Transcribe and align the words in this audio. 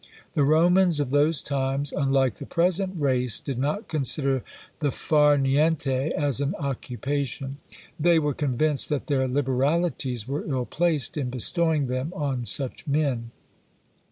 The 0.33 0.43
Romans 0.43 0.99
of 0.99 1.11
those 1.11 1.43
times, 1.43 1.93
unlike 1.93 2.33
the 2.39 2.47
present 2.47 2.99
race, 2.99 3.39
did 3.39 3.59
not 3.59 3.87
consider 3.87 4.41
the 4.79 4.91
far 4.91 5.37
niente 5.37 6.09
as 6.13 6.41
an 6.41 6.55
occupation; 6.57 7.59
they 7.99 8.17
were 8.17 8.33
convinced 8.33 8.89
that 8.89 9.05
their 9.05 9.27
liberalities 9.27 10.27
were 10.27 10.43
ill 10.47 10.65
placed 10.65 11.17
in 11.17 11.29
bestowing 11.29 11.85
them 11.85 12.13
on 12.15 12.45
such 12.45 12.87
men. 12.87 13.29